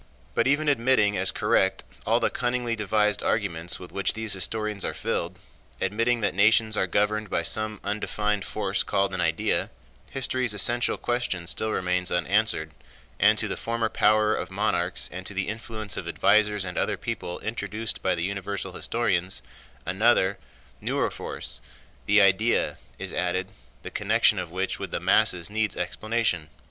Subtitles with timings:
[0.33, 4.95] But even admitting as correct all the cunningly devised arguments with which these histories are
[4.95, 11.69] filled—admitting that nations are governed by some undefined force called an idea—history's essential question still
[11.69, 12.71] remains unanswered,
[13.19, 16.97] and to the former power of monarchs and to the influence of advisers and other
[16.97, 19.43] people introduced by the universal historians,
[19.85, 20.39] another,
[20.81, 23.49] newer force—the idea—is added,
[23.83, 26.49] the connection of which with the masses needs explanation.